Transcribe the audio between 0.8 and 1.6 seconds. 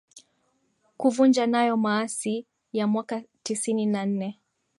kuvunja